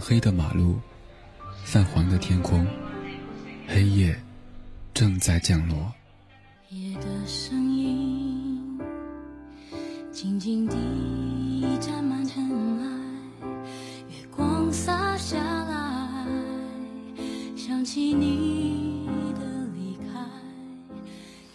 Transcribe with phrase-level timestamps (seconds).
[0.00, 0.80] 黑的马路，
[1.62, 2.66] 泛黄的天空，
[3.68, 4.18] 黑夜
[4.94, 5.92] 正在降落。
[6.70, 8.80] 夜的声音
[10.10, 10.76] 静静地
[11.80, 12.42] 沾满尘
[12.78, 12.86] 埃，
[14.08, 16.26] 月光洒下来，
[17.56, 19.40] 想起你的
[19.74, 20.20] 离开。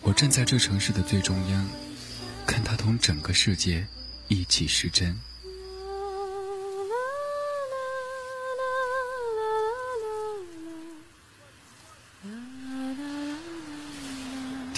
[0.02, 1.67] 我站在这城市的最中央，
[2.45, 3.88] 看它同整个世界
[4.27, 5.17] 一起失真。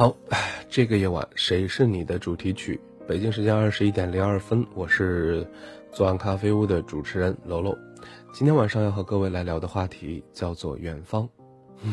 [0.00, 0.16] 好，
[0.66, 2.80] 这个夜晚谁是你的主题曲？
[3.06, 5.46] 北京时间二十一点零二分，我是
[5.92, 7.76] 左岸咖啡屋的主持人楼楼。
[8.32, 11.28] 今天晚上要和各位来聊的话题叫做远方。
[11.82, 11.92] 嗯，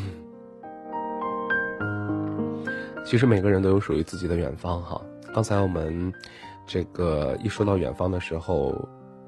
[3.06, 5.02] 其实每个人都有属于自己的远方哈。
[5.34, 6.10] 刚才我们
[6.66, 8.88] 这个一说到远方的时候，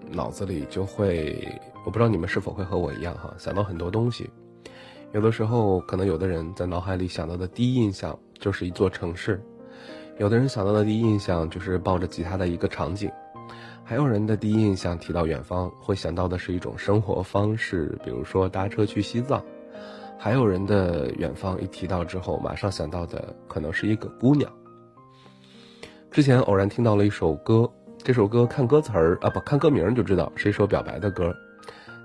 [0.09, 1.46] 脑子里就会，
[1.86, 4.30] 我不知道你们是否会和我一样哈，想到很多东西。
[5.12, 9.42] 有的时候，可能有的人在脑海里想到的第一印象就是一座城市，
[10.18, 13.12] 有的人想到的第一印象就是抱着吉他的一个场景，
[13.84, 19.44] 还有人的第一印象提到远方会想到的是一种生活方式，比如说搭车去西藏，
[20.18, 24.52] 还有人的远方一提到之后，马上想到的可能是一个姑娘。
[26.12, 27.70] 之前偶然听到了一首歌，
[28.00, 31.36] 这首歌看歌词儿啊，不看歌名就知道是一首表白的歌。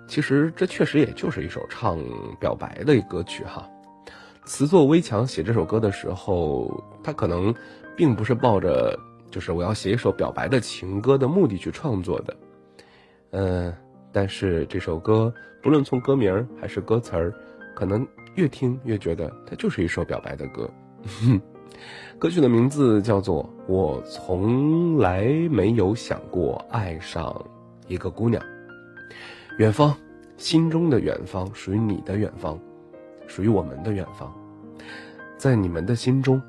[0.06, 1.98] 其实这确实也就是一首唱
[2.38, 3.66] 表白的歌曲哈，
[4.44, 7.54] 词作微强，写这首歌的时候，他可能
[7.96, 8.98] 并不是抱着
[9.30, 12.36] 就是我要写一首表白的情歌的目的去创作的，
[13.30, 13.74] 嗯，
[14.12, 17.34] 但是这首歌不论从歌名还是歌词儿，
[17.74, 20.70] 可能越听越觉得它就是一首表白的歌。
[22.18, 27.44] 歌曲的名字叫做《我从来没有想过爱上
[27.88, 28.40] 一个姑娘》。
[29.58, 29.96] 远方，
[30.36, 32.58] 心中的远方，属于你的远方，
[33.26, 34.32] 属于我们的远方，
[35.36, 36.40] 在你们的心中，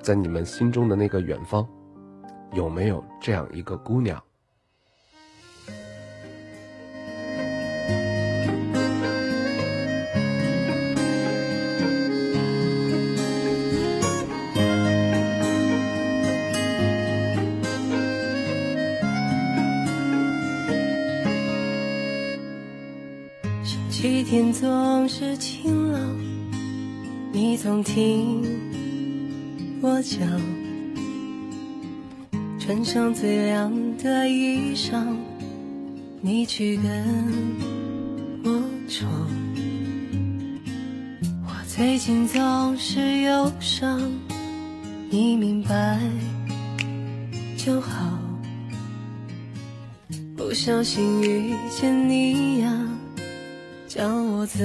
[0.00, 1.66] 在你们心中的那个远方，
[2.52, 4.22] 有没有这样一个姑娘？
[24.22, 26.00] 天总是晴朗，
[27.32, 28.42] 你总听
[29.80, 30.20] 我讲，
[32.58, 35.06] 穿上最亮的衣裳，
[36.20, 37.06] 你去跟
[38.44, 39.10] 我闯。
[41.46, 44.00] 我最近总是忧伤，
[45.10, 45.98] 你明白
[47.56, 48.18] 就好。
[50.36, 52.95] 不小心遇见你呀。
[53.96, 54.62] 叫我怎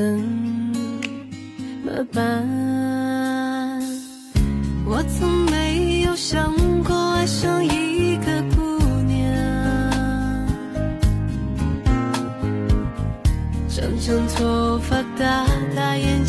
[1.85, 2.45] 么办？
[4.85, 8.61] 我从没有想过爱上一个姑
[9.07, 9.23] 娘，
[13.69, 15.45] 长长头发，大
[15.77, 16.20] 大眼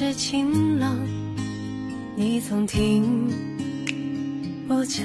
[0.00, 0.96] 是晴朗，
[2.14, 3.28] 你总听
[4.68, 5.04] 我讲，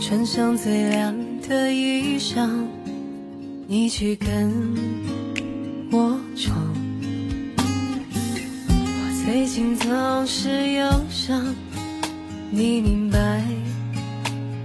[0.00, 1.14] 穿上最亮
[1.48, 2.50] 的衣裳，
[3.68, 4.52] 你去跟
[5.92, 6.74] 我闯。
[7.56, 11.54] 我最近总是忧伤，
[12.50, 13.40] 你明白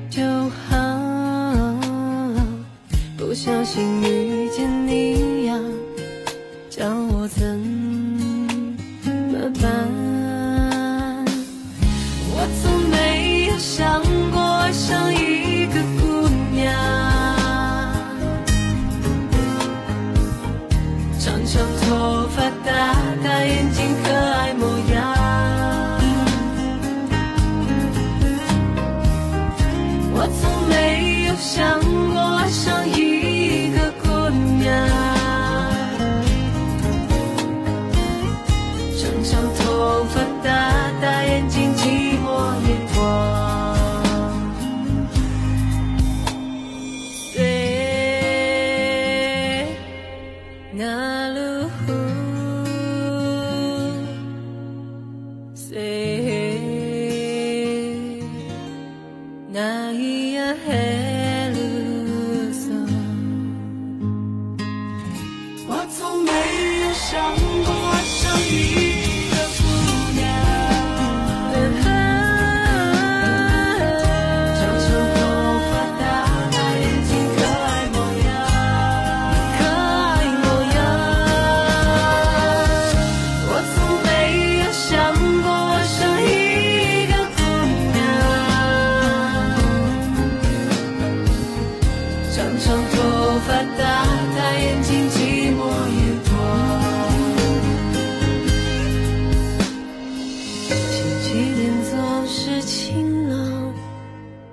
[0.09, 1.77] 就好。
[3.15, 5.59] 不小心遇见你呀。
[6.75, 7.61] 叫我怎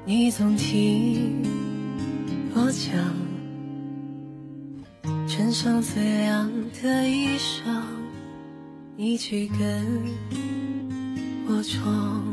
[0.06, 1.42] 你总听
[2.54, 2.90] 我讲，
[5.28, 6.50] 穿上最亮
[6.82, 7.82] 的衣裳，
[8.96, 9.86] 你去跟
[11.46, 12.24] 我闯。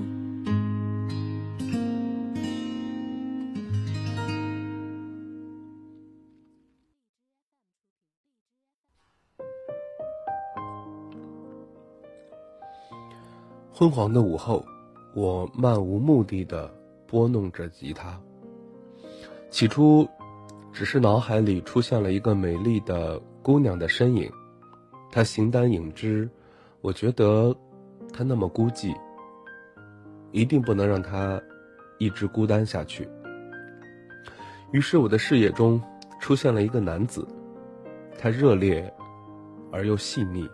[13.72, 14.66] 昏黄的午后，
[15.14, 16.74] 我漫无目的的。
[17.08, 18.20] 拨弄着吉他，
[19.50, 20.06] 起初
[20.74, 24.30] 只是脑海里出现了一个美丽的姑娘的身影，
[25.10, 26.30] 她形单影只，
[26.82, 27.56] 我觉得
[28.12, 28.94] 她那么孤寂，
[30.32, 31.42] 一定不能让她
[31.98, 33.08] 一直孤单下去。
[34.74, 35.82] 于是我的视野中
[36.20, 37.26] 出现了一个男子，
[38.20, 38.94] 他热烈
[39.72, 40.48] 而又细腻。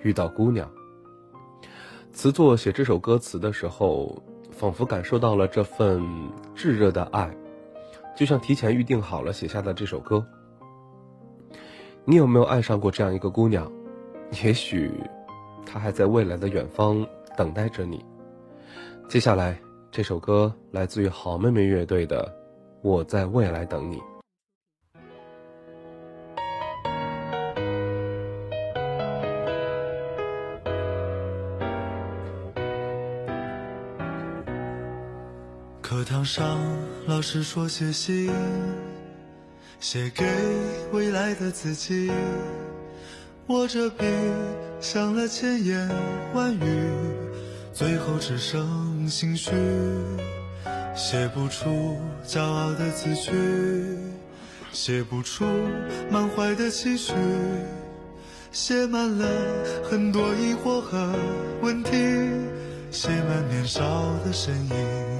[0.00, 0.66] 遇到姑娘，
[2.12, 4.20] 词作写这首歌词的时候。
[4.60, 6.06] 仿佛感受到了这份
[6.54, 7.34] 炙热的爱，
[8.14, 10.22] 就像提前预定好了写下的这首歌。
[12.04, 13.72] 你有没有爱上过这样一个姑娘？
[14.44, 14.92] 也许，
[15.64, 17.06] 她还在未来的远方
[17.38, 18.04] 等待着你。
[19.08, 19.58] 接下来
[19.90, 22.22] 这首歌来自于好妹妹乐队的
[22.82, 23.96] 《我在未来等你》。
[36.00, 36.58] 课堂上，
[37.06, 38.32] 老师说写信，
[39.80, 40.24] 写给
[40.92, 42.10] 未来的自己。
[43.48, 44.06] 握着笔
[44.80, 45.86] 想了千言
[46.32, 46.90] 万语，
[47.74, 49.50] 最后只剩心虚，
[50.96, 53.30] 写不出骄傲的字句，
[54.72, 55.44] 写不出
[56.10, 57.12] 满怀的期许，
[58.50, 59.28] 写满了
[59.84, 61.14] 很多疑惑和
[61.60, 61.90] 问题，
[62.90, 63.82] 写满年少
[64.24, 65.19] 的身影。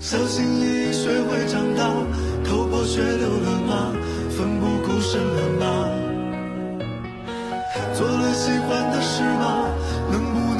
[0.00, 1.84] 小心翼翼学会长大，
[2.42, 3.92] 头破血流了吗？
[4.30, 5.66] 奋不顾身了吗？
[7.92, 9.68] 做了喜欢的事吗？
[10.10, 10.59] 能不能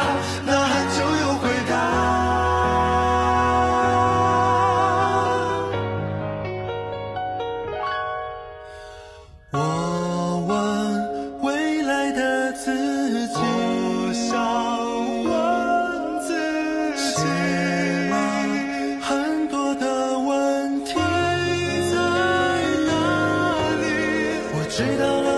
[24.71, 25.30] 知道了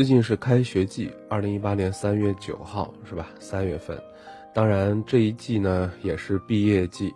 [0.00, 3.28] 最近是开学季，二零一八年三月九号是吧？
[3.38, 4.02] 三月份，
[4.54, 7.12] 当然这一季呢也是毕业季，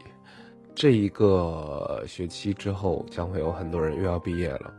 [0.75, 4.71] 这一个学期之后将会有很多人又要毕业了。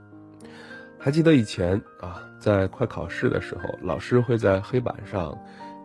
[1.00, 5.36] 还记得以前啊，在快考试的时候，老师会在黑板上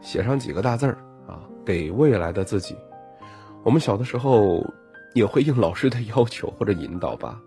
[0.03, 2.77] 写上几个大字儿啊，给未来的自己。
[3.65, 4.63] 我们小的时候
[5.15, 7.41] 也会应老师的要求或者引导吧，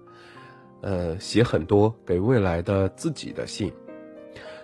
[0.82, 3.72] 呃，写很多给未来的自己的信。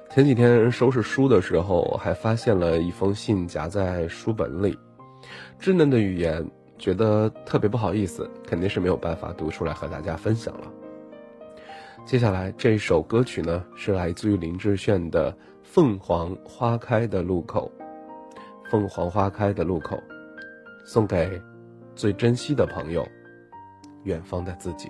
[0.09, 4.75] 前几天收拾书的时候，还发现了一封信夹在书本里，
[5.61, 6.43] 稚嫩的语言，
[6.79, 10.67] 觉得特别不好意思，肯定是没有办法读出来和大家分享了。
[12.05, 17.71] 接下来这首歌曲呢，是来自于林志炫的《凤凰花开的路口》，
[18.71, 19.95] 凤凰花开的路口，
[20.83, 21.39] 送给
[21.95, 23.07] 最珍惜的朋友，
[24.05, 24.89] 远方的自己。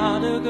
[0.00, 0.43] 他的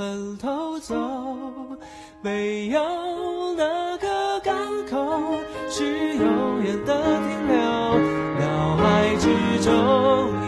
[0.00, 0.96] 分头走。
[2.22, 2.80] 没有
[3.52, 4.56] 哪个港
[4.88, 4.96] 口
[5.68, 7.54] 是永远的停留，
[8.40, 9.28] 脑海之
[9.62, 9.70] 中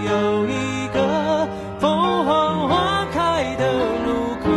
[0.06, 1.46] 有一个
[1.78, 3.70] 凤凰花开的
[4.06, 4.10] 路
[4.42, 4.48] 口，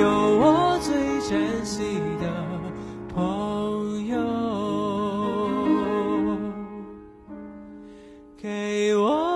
[0.00, 2.24] 有我最珍惜的
[3.14, 4.16] 朋友。
[8.40, 9.27] 给我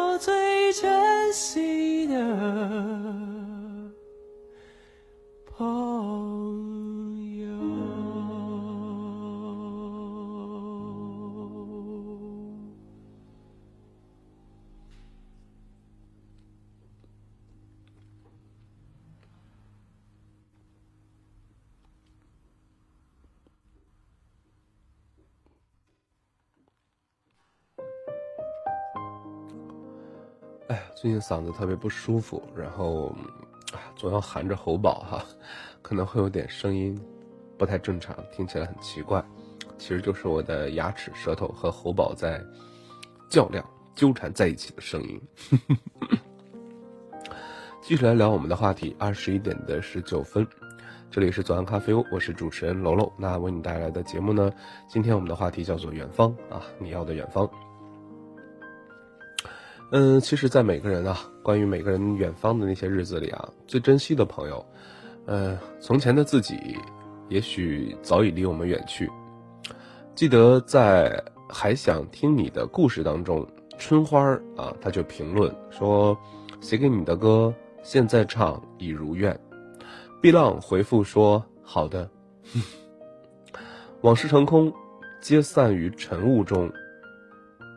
[31.03, 33.12] 最近嗓子特别不舒服，然后
[33.97, 35.21] 总要含着喉宝哈，
[35.83, 36.97] 可能会有点声音
[37.59, 39.21] 不太正常，听起来很奇怪。
[39.77, 42.41] 其实就是我的牙齿、舌头和喉宝在
[43.29, 45.21] 较量、纠缠在一起的声音。
[47.83, 50.47] 继续来聊我们的话题，二十一点的十九分，
[51.11, 53.12] 这里是左岸咖啡屋，我是主持人楼楼。
[53.19, 54.53] 那为你带来的节目呢，
[54.87, 57.51] 今天我们的话题叫做远方啊，你要的远方。
[59.95, 64.65] 嗯，其实，在每个人啊，关于每个人远方的那些日子里啊，最珍惜的朋友，
[65.27, 66.79] 呃，从前的自己，
[67.29, 69.11] 也许早已离我们远去。
[70.15, 74.19] 记得在还想听你的故事当中，春花
[74.57, 76.17] 啊，他就评论说，
[76.63, 79.39] 写给你的歌现在唱已如愿。
[80.23, 82.09] 碧浪回复说好的。
[84.01, 84.73] 往事成空，
[85.21, 86.73] 皆散于晨雾中，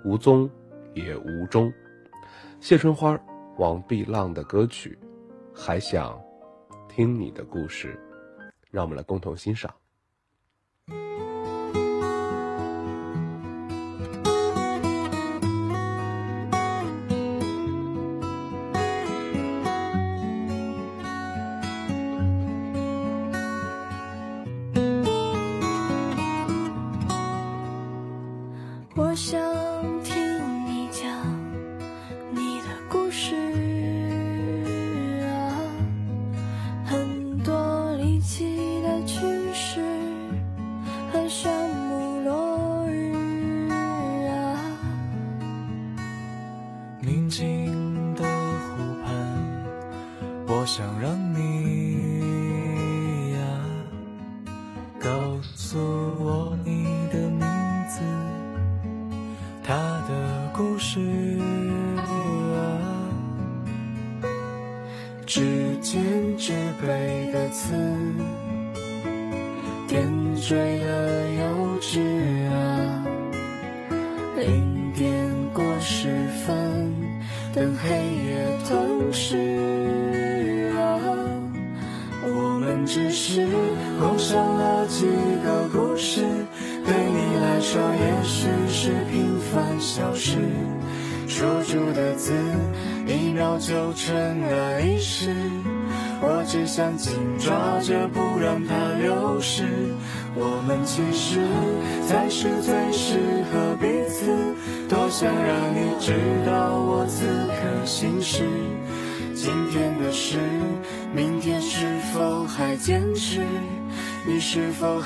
[0.06, 0.50] 无踪
[0.94, 1.70] 也无踪。
[2.66, 3.16] 谢春花，
[3.60, 4.98] 王碧浪的歌曲，
[5.54, 6.20] 还想
[6.90, 7.96] 听你的故事，
[8.72, 9.72] 让我们来共同欣赏。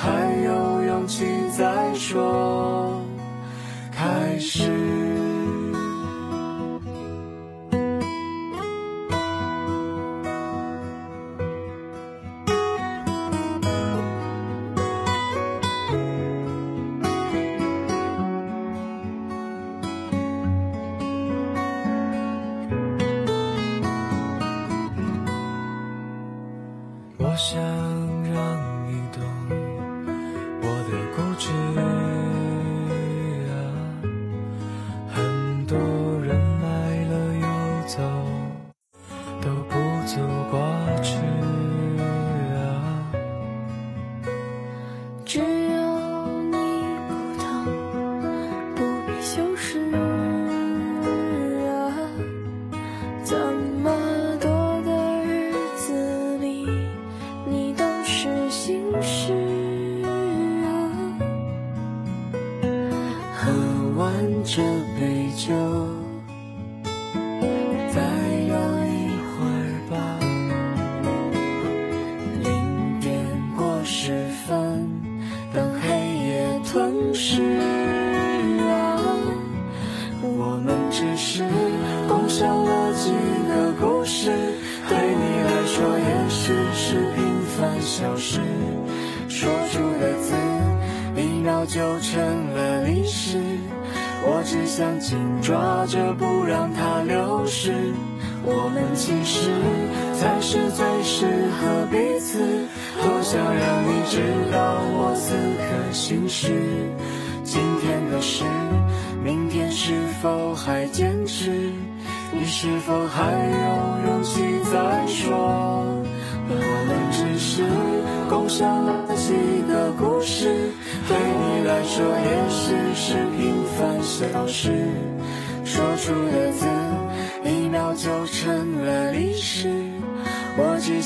[0.02, 0.08] 还
[0.44, 0.69] 有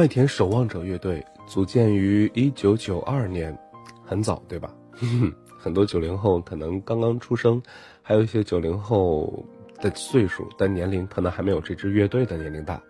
[0.00, 3.54] 麦田守望者乐队组建于一九九二年，
[4.02, 4.74] 很早，对吧？
[5.60, 7.62] 很多九零后可能刚刚出生，
[8.00, 9.44] 还有一些九零后
[9.78, 12.82] 的岁数但年龄可能还没有这支乐队的年龄大。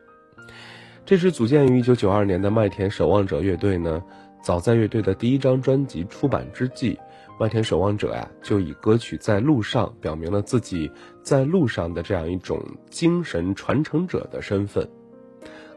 [1.05, 4.01] 这支组建于一九九二年的麦田守望者乐队呢，
[4.41, 6.97] 早在乐队的第一张专辑出版之际，
[7.41, 10.89] 麦田守望者呀就以歌曲《在路上》表明了自己
[11.25, 14.89] 在路上的这样一种精神传承者的身份。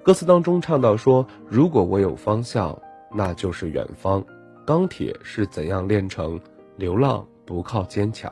[0.03, 2.77] 歌词当中唱到说：“如果我有方向，
[3.09, 4.21] 那就是远方。
[4.65, 6.37] 钢铁是怎样炼成？
[6.75, 8.29] 流浪不靠坚强。”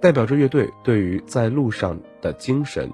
[0.00, 2.88] 代表着乐队对于在路上的精神。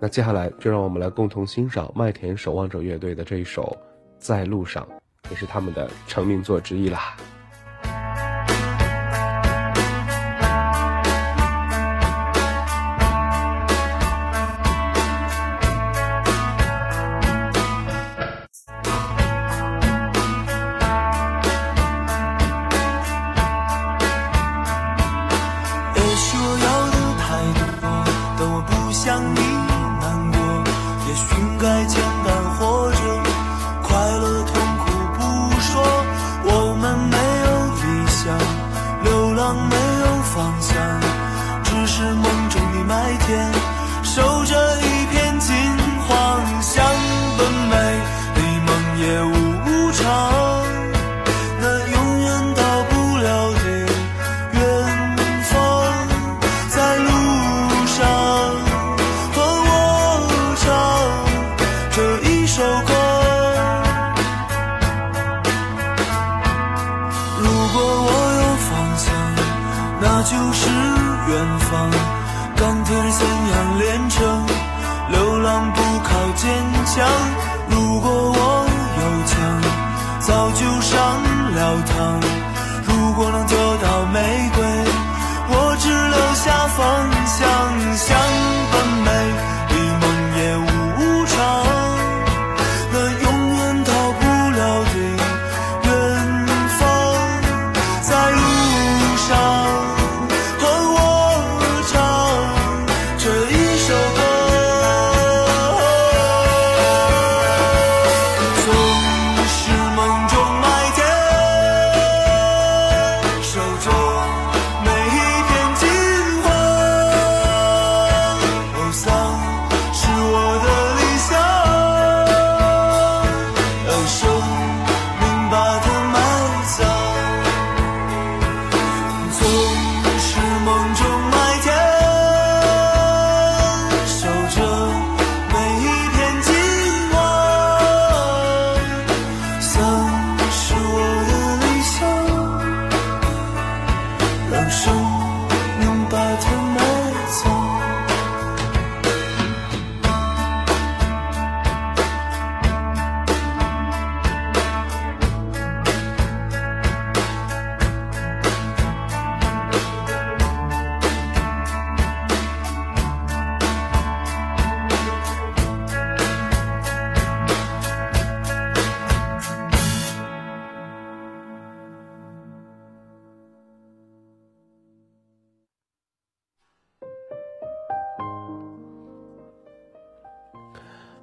[0.00, 3.76] 那接下来就让我们来共同欣赏麦田守望者乐队的这一首
[4.18, 4.82] 《在路上》，
[5.30, 7.14] 也是他们的成名作之一啦。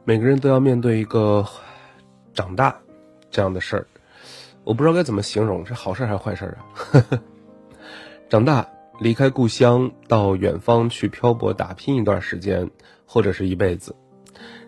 [0.09, 1.45] 每个人都要面对一个
[2.33, 2.75] 长大
[3.29, 3.85] 这样的事儿，
[4.63, 7.21] 我不知道该怎么形容，是好事还是坏事啊？
[8.27, 8.67] 长大，
[8.99, 12.71] 离开故乡，到远方去漂泊打拼一段时间，
[13.05, 13.95] 或者是一辈子。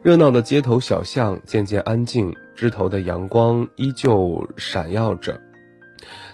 [0.04, 5.41] 热闹的街头小巷渐渐安静，枝头的阳光依旧闪耀着，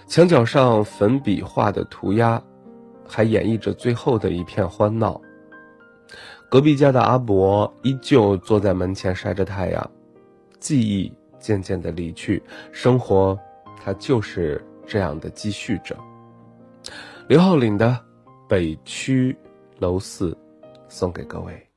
[0.06, 2.42] 墙角上粉笔画的涂鸦，
[3.06, 5.18] 还演绎着最后的一片欢闹。
[6.50, 9.90] 隔壁家的阿伯依旧坐在门前晒着太阳，
[10.58, 13.38] 记忆渐渐的离去，生活，
[13.76, 15.94] 它就是这样的继续着。
[17.28, 17.88] 刘浩岭的
[18.48, 19.36] 《北区
[19.78, 20.30] 楼四》，
[20.88, 21.68] 送给各位。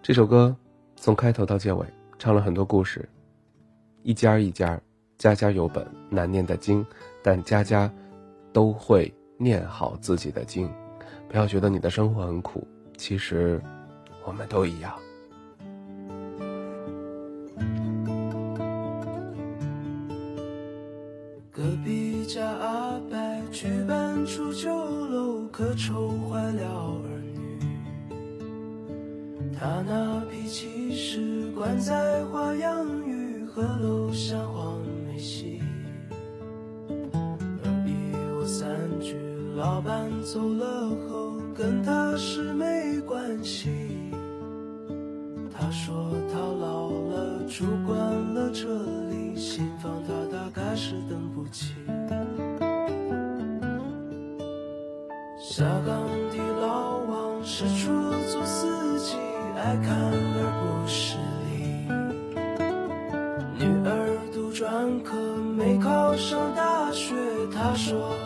[0.00, 0.56] 这首歌
[0.96, 1.86] 从开头到结尾
[2.18, 3.06] 唱了很多故事，
[4.02, 4.80] 一家一家，
[5.18, 6.84] 家家有本难念的经，
[7.22, 7.92] 但家家
[8.54, 10.66] 都会念好自己的经。
[11.32, 12.68] 不要觉得你的生活很苦，
[12.98, 13.58] 其实
[14.22, 14.92] 我们都一样。
[21.50, 23.16] 隔壁家阿伯
[23.50, 27.00] 去搬出旧楼，可愁坏了儿
[27.32, 27.58] 女。
[29.58, 34.81] 他那脾气是惯在花样雨和楼下黄
[39.62, 41.30] 老板走了后。
[41.54, 43.70] 跟他是没关系。
[45.52, 47.96] 他说他老了，住惯
[48.34, 48.66] 了这
[49.10, 51.74] 里，新房他大概是等不起。
[55.38, 57.92] 下岗的老王是出
[58.32, 59.16] 租司机，
[59.54, 59.94] 爱看
[60.34, 61.52] 而不是理。
[63.58, 67.14] 女儿读专科没考上大学，
[67.54, 68.16] 他说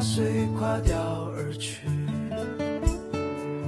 [0.00, 0.96] 随，垮掉
[1.36, 1.86] 而去。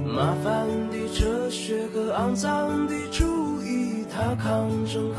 [0.05, 5.10] 麻烦的哲学和肮脏的主义，他抗争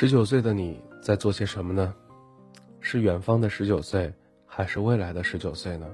[0.00, 1.92] 十九岁的你在做些什么呢？
[2.78, 4.14] 是远方的十九岁，
[4.46, 5.88] 还是未来的十九岁呢？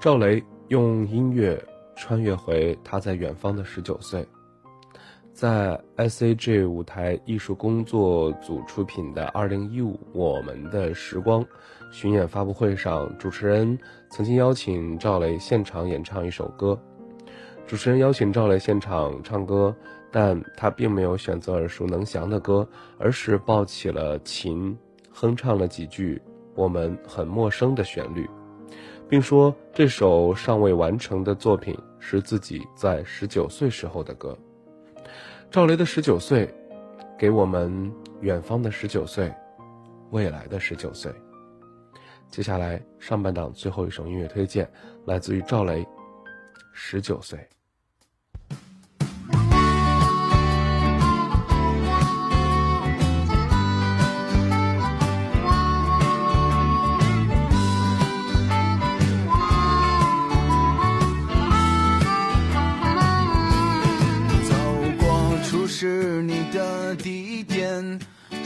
[0.00, 1.62] 赵雷用音乐
[1.94, 4.26] 穿越回他在远方的十九岁，
[5.34, 11.44] 在 SAG 舞台艺术工作组出品的二零一五我们的时光
[11.92, 13.78] 巡演发布会上，主持人
[14.08, 16.80] 曾经邀请赵雷现场演唱一首歌。
[17.66, 19.76] 主持人邀请赵雷现场唱歌，
[20.10, 22.66] 但他并没有选择耳熟能详的歌，
[22.98, 24.76] 而是抱起了琴，
[25.10, 26.20] 哼唱了几句
[26.54, 28.28] 我们很陌生的旋律，
[29.08, 34.36] 并说这首尚未完成的作品是自己在十九岁时候的歌。
[35.50, 36.52] 赵雷的十九岁，
[37.18, 39.32] 给我们远方的十九岁，
[40.10, 41.12] 未来的十九岁。
[42.30, 44.70] 接下来上半档最后一首音乐推荐，
[45.06, 45.82] 来自于赵雷，
[46.72, 47.38] 《十九岁》。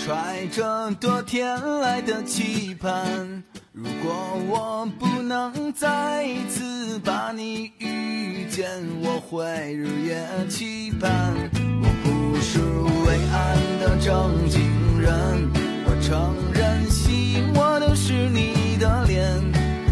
[0.04, 3.44] 揣着多天来的期盼。
[3.72, 4.12] 如果
[4.48, 8.66] 我不能再一次把你遇见，
[9.00, 11.32] 我会日夜期盼。
[11.80, 12.58] 我不是
[13.06, 14.60] 伟岸的正经
[15.00, 15.48] 人，
[15.86, 19.40] 我承认吸引我的是你的脸，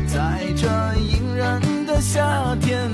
[0.09, 0.67] 在这
[0.99, 2.91] 隐忍的夏天，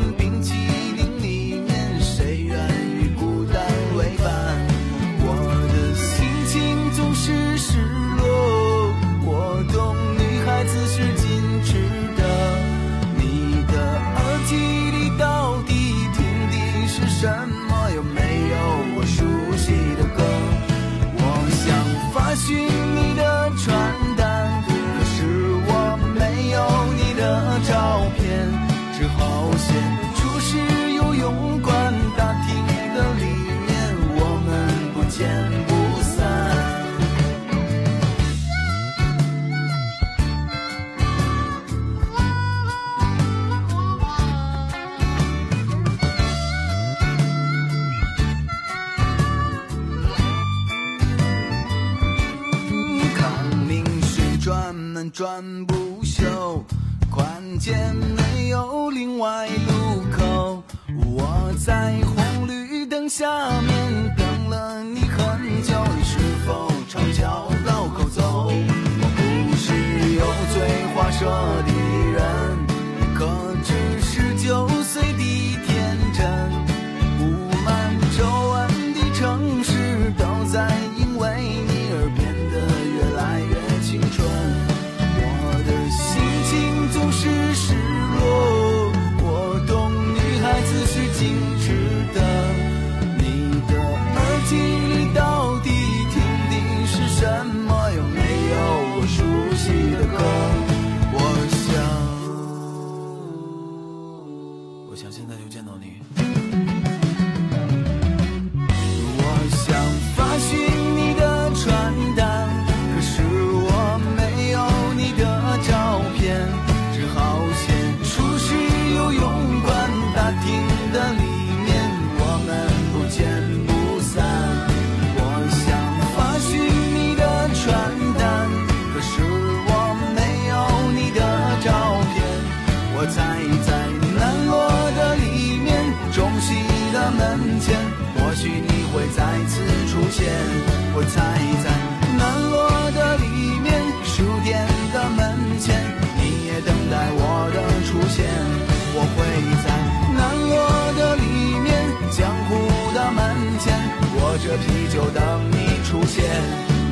[55.10, 56.64] 转不休，
[57.10, 57.26] 关
[57.58, 60.62] 键没有另外路口。
[61.04, 68.50] 我在红绿灯下面等了你很久，你是否朝交道口走？
[68.50, 69.72] 我不是
[70.14, 70.56] 油嘴
[70.94, 71.26] 滑舌
[71.66, 71.70] 的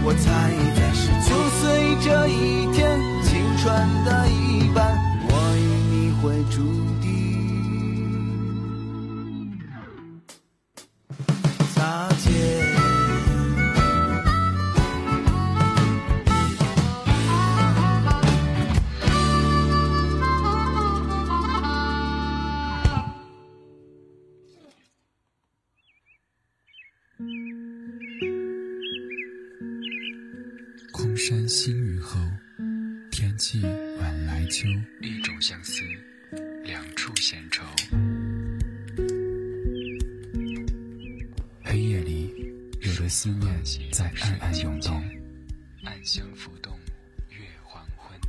[0.06, 1.62] 我猜在十九岁
[2.04, 3.64] 这一天，青春
[4.04, 4.98] 的一半，
[5.28, 5.60] 我与
[5.90, 6.60] 你会注
[37.26, 37.64] 闲愁。
[41.62, 42.30] 黑夜里，
[42.82, 43.50] 有的思念
[43.90, 45.02] 在暗暗涌动，
[45.84, 46.78] 暗香浮动，
[47.30, 48.20] 月黄昏。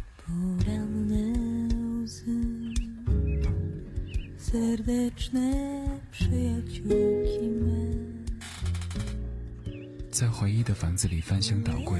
[10.10, 12.00] 在回忆的房子里翻箱倒柜，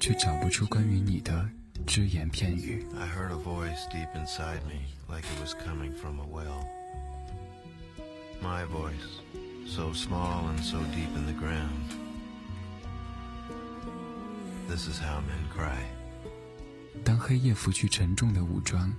[0.00, 1.46] 却找不出关于你的
[1.86, 2.84] 只言片语。
[2.98, 6.66] I heard a voice deep inside me, like it was coming from a well.
[8.40, 9.20] My voice,
[9.66, 12.00] so small and so deep in the ground.
[14.68, 15.84] This is how men cry.
[17.04, 18.92] 当黑夜拂去沉重的武装，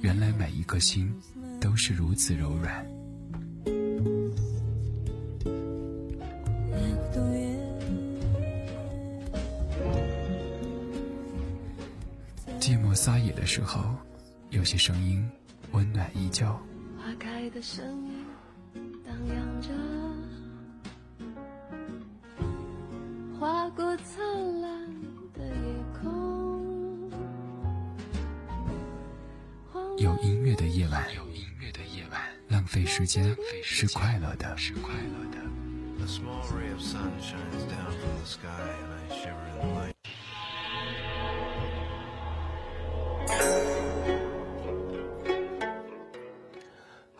[0.00, 1.14] 原来每一颗心
[1.60, 2.86] 都是如此柔软。
[13.44, 13.94] 的时候，
[14.48, 15.30] 有些声音
[15.72, 16.46] 温暖依旧。
[16.96, 18.24] 花开的声音
[19.04, 19.68] 荡漾着，
[23.38, 24.88] 划过灿烂
[25.34, 27.12] 的夜空。
[29.98, 35.36] 有音乐的夜晚，有音乐的夜晚，浪费时间是快乐的，是快乐的。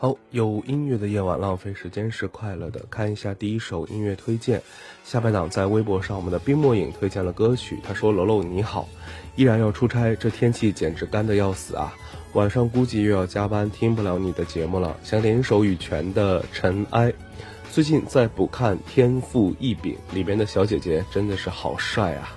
[0.05, 2.85] 好，有音乐的夜晚，浪费时间是快乐的。
[2.91, 4.61] 看一下第一首音乐推荐，
[5.03, 7.79] 下半档在微博上，我们的冰墨影推荐了歌曲。
[7.83, 8.87] 他说：“楼楼你好，
[9.35, 11.97] 依然要出差，这天气简直干得要死啊！
[12.35, 14.95] 晚上估计又要加班，听不了你的节目了。
[15.03, 17.11] 想点一首羽泉的《尘埃》。
[17.73, 22.37] 最近在补看《天赋异禀》，里边的小姐姐真的是好帅啊！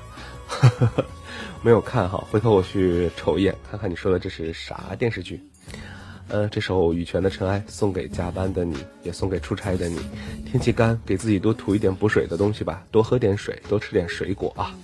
[1.62, 5.42] 没有看哈，回头我去瞅一眼，看看你说的这是啥电视剧。”
[6.30, 9.98] 呃，这首羽泉的《尘埃》送给加班的你，也送给出差的你。
[10.46, 14.76] 天气干，给自己多涂一点补水的东西吧，多喝点水，多吃点水果啊。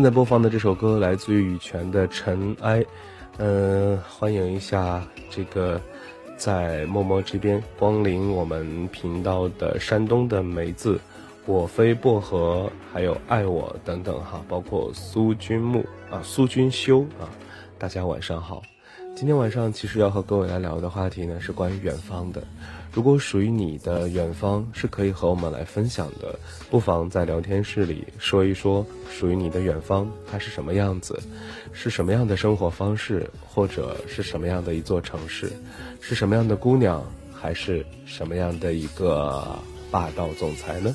[0.00, 2.80] 正在播放的这首歌来自于羽泉的《尘埃》。
[3.36, 5.78] 嗯，欢迎一下这个
[6.38, 10.98] 在默默这边光临我们频道的山东的梅子、
[11.44, 17.28] 我非薄荷，还有爱我等等哈，包括苏君木啊、苏君修啊，
[17.78, 18.62] 大家晚上好。
[19.14, 22.42] 今天晚上其实要和各位来聊的话题呢，是关于远方的。
[22.92, 26.38] 如果属于你的远方是可以和我们来分享的，
[26.70, 31.20] 不妨在聊天室里说一说属于你的远方它是什么样子，
[31.72, 35.52] 是什么样的生活方式，或者是什么样的一座城市，
[36.00, 39.58] 是什么样的姑娘，还是什么样的一个
[39.90, 40.94] 霸道总裁呢？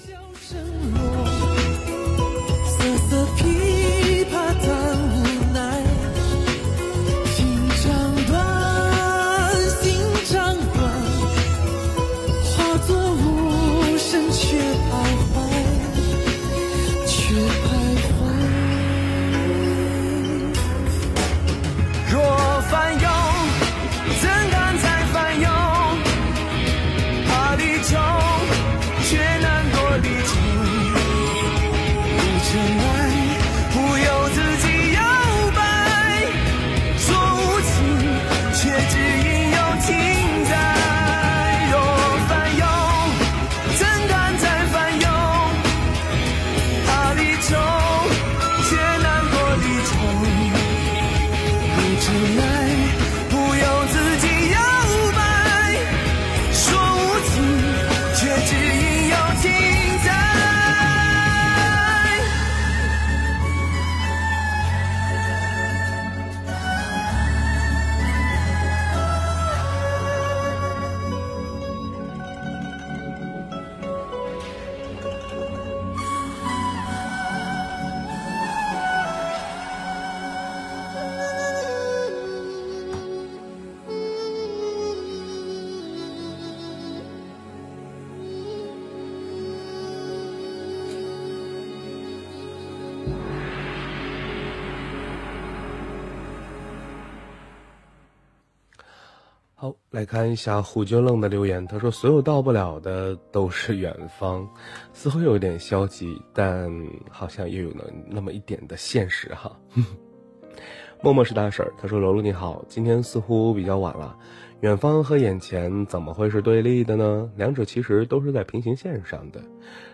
[99.95, 104.45] 来看一下虎君愣的留言，他说：“所有到不了的都是远方，
[104.91, 106.69] 似乎有点消极，但
[107.09, 109.57] 好像又有了那么一点的现实哈。
[111.01, 114.13] ”默默是大婶儿，他说：“楼楼你好，今天似乎比较晚了，
[114.59, 117.31] 远方和眼前怎么会是对立的呢？
[117.37, 119.41] 两者其实都是在平行线上的，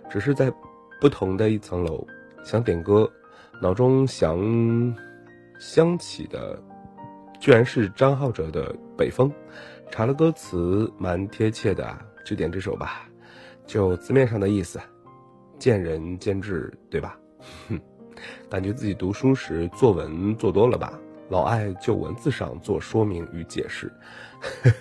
[0.10, 0.52] 只是在
[1.00, 2.04] 不同的一层楼。
[2.44, 3.08] 想点歌，
[3.62, 4.96] 脑中想
[5.60, 6.60] 想起的，
[7.40, 9.30] 居然是张浩哲的《北风》。”
[9.92, 13.08] 查了歌词，蛮贴切的，就点这首吧。
[13.68, 14.80] 就字面上的意思，
[15.60, 17.20] 见仁见智，对吧？
[17.68, 17.80] 哼，
[18.50, 20.98] 感觉自己读书时作文做多了吧，
[21.30, 23.92] 老爱就文字上做说明与解释，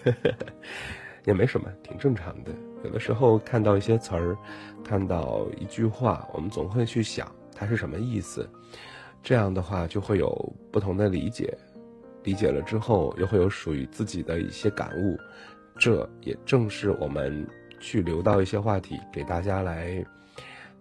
[1.27, 2.53] 也没什么，挺正常的。
[2.85, 4.39] 有的时候看到一些词儿，
[4.85, 8.49] 看到一句话，我们总会去想它是什么意思，
[9.25, 11.53] 这样的话就会有不同的理解。
[12.23, 15.19] 理解了之后，又会有属于自己的一些感悟，
[15.79, 17.47] 这也正是我们
[17.79, 20.05] 去留到一些话题给大家来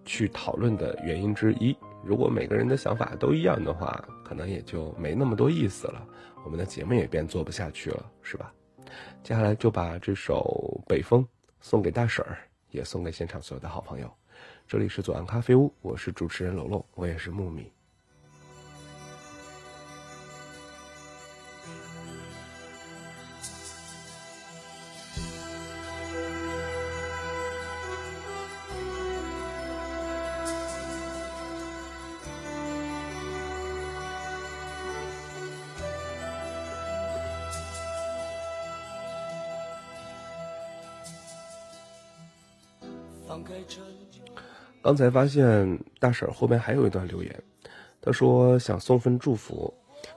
[0.03, 1.75] 去讨论的原因之一。
[2.03, 6.05] 如果每个人的想法都一样的话，可能也就没那么多意思了，
[6.43, 8.53] 我们的节目也便做不下去了，是吧？
[9.21, 11.23] 接下来就把这首《北风》
[11.61, 12.37] 送给大婶儿，
[12.71, 14.09] 也送给现场所有的好朋友。
[14.67, 17.71] 这里是左岸咖啡屋，我是主持人楼楼，我也是木米。
[44.89, 47.43] 刚才发现大婶后边还有一段留言，
[48.01, 49.71] 她说想送份祝福，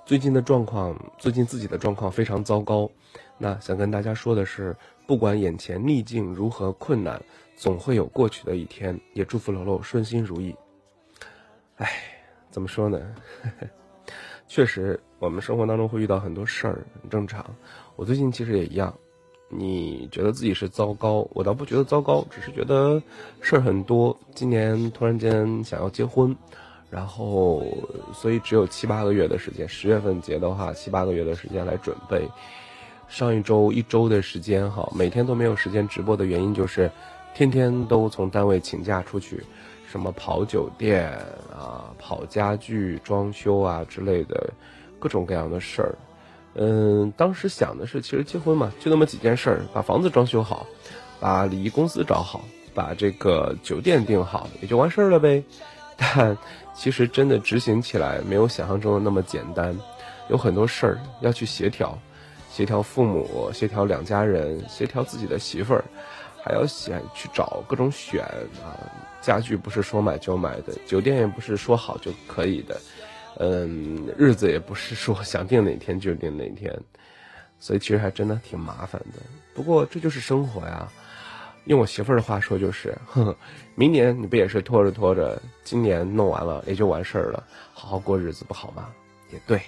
[0.06, 2.90] 最近的状况，最近自己的状况非常糟糕，
[3.36, 4.74] 那想跟大家说的是，
[5.06, 7.22] 不管眼前逆境如何困难，
[7.54, 10.56] 总会有过去的一天，也祝福楼楼顺心如意。
[11.76, 11.92] 哎，
[12.50, 12.98] 怎么说呢？
[14.48, 17.44] 确实，我们生活当中会遇到很多事儿，很正常。
[17.94, 18.98] 我最近其实也一样。
[19.54, 23.00] 你觉得自己是糟糕，我倒不觉得糟糕，只是觉得
[23.42, 24.18] 事儿很多。
[24.34, 26.34] 今年突然间想要结婚，
[26.88, 27.62] 然后
[28.14, 32.26] 所以只有七八个月的时间，十月份结的话，七八个月的时间来准备。
[33.08, 36.90] 上一周一周的时间哈，每天都没有时间直播的原因就是，
[37.34, 39.44] 天天都从单位请假出去，
[39.86, 41.10] 什么跑酒店
[41.54, 44.50] 啊、跑家具装修啊之类的，
[44.98, 45.94] 各种各样的事儿。
[46.54, 50.66] 嗯，当时想的是，其实结婚嘛，就那么几件事儿：把房子装修好，
[51.18, 52.44] 把礼仪公司找好，
[52.74, 55.42] 把这个酒店订好，也就完事儿了呗。
[55.96, 56.36] 但
[56.74, 59.76] 其实真的执行起来没有想象中的那么简单，
[60.28, 61.96] 有很多事儿要去协调，
[62.50, 65.84] 协调父母，协调两家人，协调自己的媳妇儿，
[66.42, 68.24] 还要想去找各种选
[68.64, 68.76] 啊，
[69.20, 72.80] 家具不是说买就买的，酒店也不是说好就可以的，
[73.38, 76.76] 嗯，日子也不是说想定哪天就定哪天，
[77.58, 79.18] 所以其实还真的挺麻烦的。
[79.54, 80.88] 不过这就是生活呀。
[81.66, 83.36] 用我媳妇儿的话说就是，呵 呵，
[83.76, 88.88] 明年你不也是拖着拖着，今年弄完了也就完事儿了，好好过日子不好吗？
[89.32, 89.62] 也对，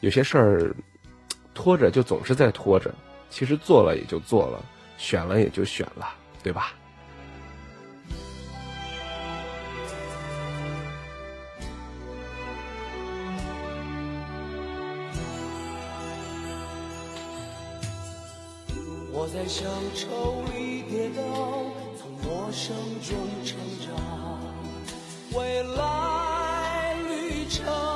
[0.00, 0.76] 有些事儿
[1.54, 2.94] 拖着就总是在拖着，
[3.30, 4.62] 其实做了也就做了，
[4.98, 6.06] 选了也就选了，
[6.42, 6.74] 对吧？
[19.46, 21.22] 在乡愁里跌倒，
[21.96, 23.94] 从陌生中成长，
[25.34, 27.95] 未来旅程。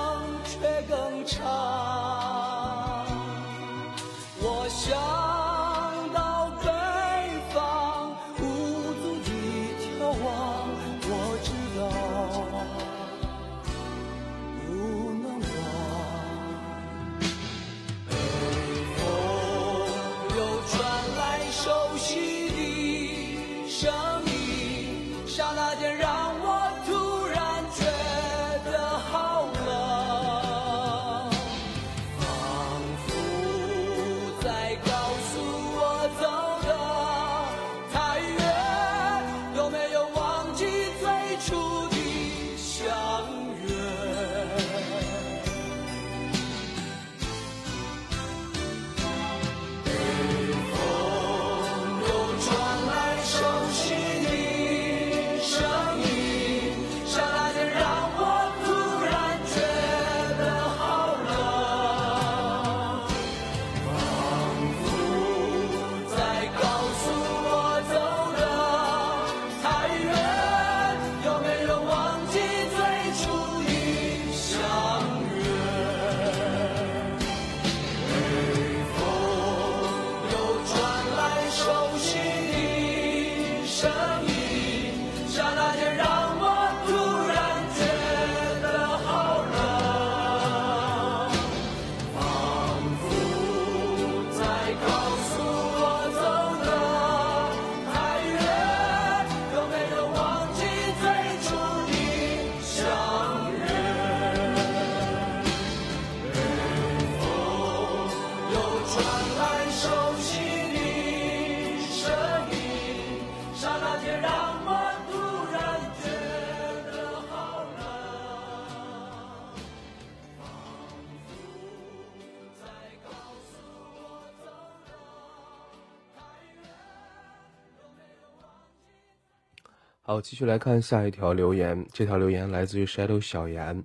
[130.10, 131.86] 好，继续来看下一条留言。
[131.92, 133.80] 这条留言来自于 Shadow 小严，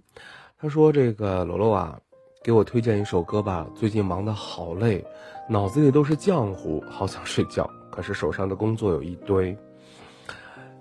[0.58, 2.00] 他说：“这个楼楼啊，
[2.44, 3.68] 给我推荐一首歌吧。
[3.76, 5.06] 最近忙得好累，
[5.48, 9.56] 脑子里都是浆糊，好想睡觉，可是手上的工作有一堆。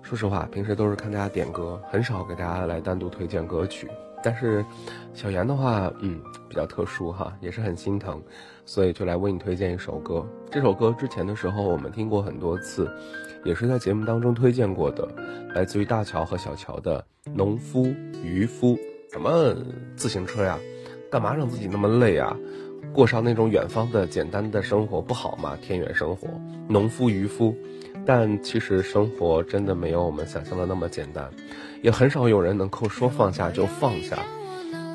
[0.01, 3.87] 说实话，平时都是看大家点歌，很少给大家来单独推荐歌曲。
[4.23, 4.65] 但是
[5.13, 6.19] 小严的话，嗯，
[6.49, 8.19] 比较特殊哈，也是很心疼，
[8.65, 10.25] 所以就来为你推荐一首歌。
[10.49, 12.91] 这首歌之前的时候我们听过很多次，
[13.45, 15.07] 也是在节目当中推荐过的，
[15.53, 16.99] 来自于大乔和小乔的
[17.33, 17.85] 《农夫
[18.23, 18.75] 渔夫》。
[19.13, 19.55] 什么
[19.95, 20.59] 自行车呀？
[21.09, 22.35] 干嘛让自己那么累啊？
[22.91, 25.57] 过上那种远方的简单的生活不好吗？
[25.61, 26.27] 田园生活，
[26.67, 27.55] 农夫渔夫。
[28.07, 31.29] 但其实生活真的没有我们想象的那么简单，
[31.81, 34.17] 也很少有人能够说放下就放下。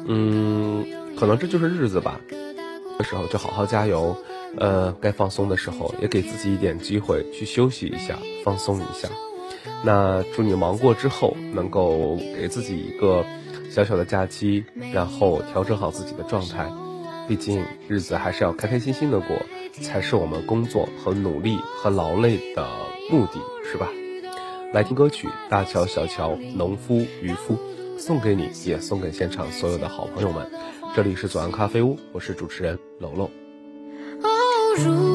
[0.06, 0.84] 嗯，
[1.16, 2.20] 可能这就是日子吧。
[2.98, 4.14] 的时候就好好加油，
[4.58, 9.08] 呃，该放松的时候也给自己一点机会去休息一下，放松一下。
[9.84, 13.24] 那祝你忙过之后能够给自己一个
[13.70, 16.70] 小小的假期，然后调整好自己的状态。
[17.28, 19.36] 毕竟日子还是要开开心心的过，
[19.80, 22.66] 才是我们工作和努力和劳累的
[23.10, 23.40] 目的，
[23.70, 23.88] 是吧？
[24.72, 27.54] 来听歌曲《大乔小乔农夫渔夫》，
[27.98, 30.50] 送给你，也送给现场所有的好朋友们。
[30.94, 33.39] 这里是左岸咖啡屋，我是主持人楼楼。
[34.86, 35.09] 哦，如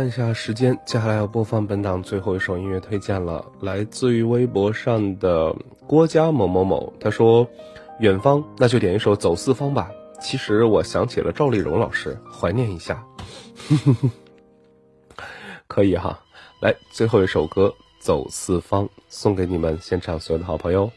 [0.00, 5.54] 看一下时间接下来要播放本档最后一首音乐推荐了来自于微博上的
[5.86, 7.46] 郭嘉某某某他说
[7.98, 9.90] 远方那就点一首走四方吧。
[10.18, 13.04] 其实我想起了赵丽蓉老师怀念一下。
[15.68, 16.18] 可以哈。
[16.62, 20.90] 来最后一首歌走四方送给你们现场所有的好朋友。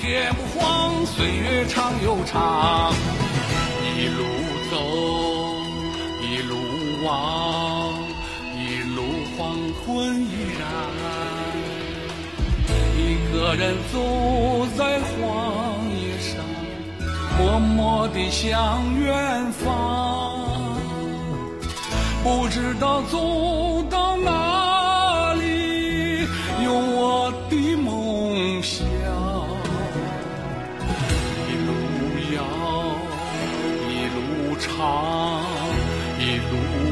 [0.00, 2.94] 天不慌岁月长又长
[3.82, 4.24] 一路
[4.70, 4.76] 走
[6.22, 6.54] 一路
[7.04, 7.92] 望
[8.56, 9.02] 一路
[9.36, 10.68] 黄昏依然
[12.96, 16.44] 一个人走在荒野上
[17.36, 20.78] 默默地向远方
[22.22, 24.57] 不知道走到哪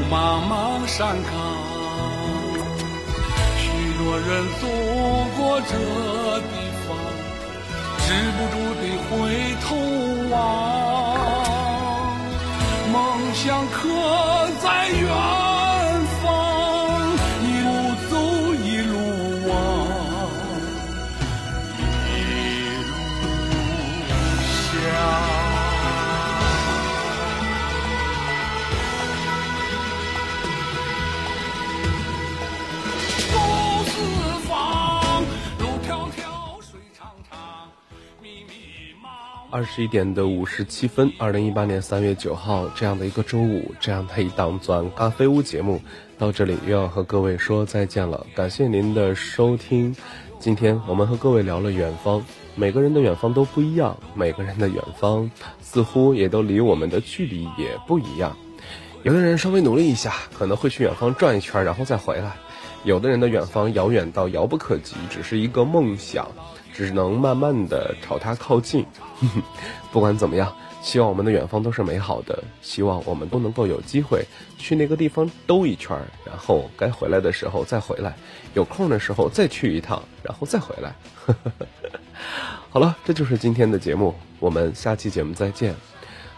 [0.09, 1.33] 茫茫山岗
[3.57, 3.65] 许
[3.97, 4.29] 多人
[4.61, 4.67] 走
[5.35, 5.73] 过这
[6.39, 6.53] 地
[6.83, 6.87] 方
[7.99, 9.11] 止不住的回
[9.61, 9.67] 头
[10.31, 10.35] 望。
[12.93, 12.95] 梦
[13.33, 14.36] 想可
[39.57, 45.81] 二十一点的五十七分二零一八年三月九号这样的一个周五这样的一档钻咖啡屋节目
[46.15, 48.27] 到这里又要和各位说再见了。
[48.35, 49.95] 感谢您的收听。
[50.39, 58.37] 今天我们和各位聊了远方每个人的远方都不一样每个人的远方似乎也都离我们的距离也不一样。
[59.01, 62.33] 有的人稍微努力一下可能会去远方转一圈然后再回来。
[62.83, 66.27] 有的人的远方遥远到遥不可及只是一个梦想。
[66.77, 68.85] 只能慢慢的朝它靠近。
[69.91, 70.55] 不管怎么样。
[70.79, 74.23] 希望我们的远方都是美好的，希望我们都能够有机会
[74.57, 78.15] 去那个地方兜一圈，然后该回来的时候再回来，
[78.53, 80.95] 有空的时候再去一趟，然后再回来。
[82.69, 85.75] 好了，这就是今天的节目，我们下期节目再见。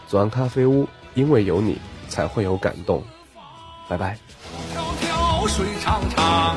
[0.08, 1.78] 左岸咖啡屋，因为有你
[2.08, 3.04] 才会有感动，
[3.88, 4.18] 拜拜。
[4.74, 6.56] 迢迢水长长，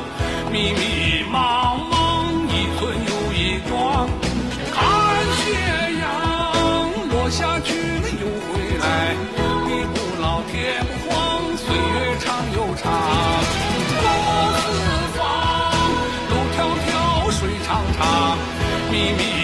[0.50, 1.93] 密密麻。
[12.84, 12.90] 走
[14.60, 14.66] 四
[15.16, 15.22] 方，
[16.30, 18.36] 路迢迢，水长长，
[18.90, 19.43] 密密。